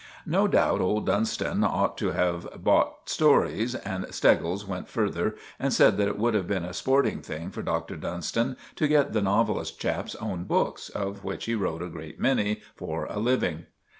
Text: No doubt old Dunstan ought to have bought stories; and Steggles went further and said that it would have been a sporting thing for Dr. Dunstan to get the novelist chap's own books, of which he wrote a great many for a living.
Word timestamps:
No 0.25 0.47
doubt 0.47 0.81
old 0.81 1.05
Dunstan 1.05 1.63
ought 1.63 1.95
to 1.99 2.09
have 2.09 2.63
bought 2.63 3.07
stories; 3.07 3.75
and 3.75 4.11
Steggles 4.11 4.65
went 4.65 4.87
further 4.89 5.35
and 5.59 5.71
said 5.71 5.97
that 5.97 6.07
it 6.07 6.17
would 6.17 6.33
have 6.33 6.47
been 6.47 6.65
a 6.65 6.73
sporting 6.73 7.21
thing 7.21 7.51
for 7.51 7.61
Dr. 7.61 7.95
Dunstan 7.95 8.57
to 8.77 8.87
get 8.87 9.13
the 9.13 9.21
novelist 9.21 9.79
chap's 9.79 10.15
own 10.15 10.45
books, 10.45 10.89
of 10.89 11.23
which 11.23 11.45
he 11.45 11.53
wrote 11.53 11.83
a 11.83 11.87
great 11.87 12.19
many 12.19 12.61
for 12.75 13.05
a 13.11 13.19
living. 13.19 13.67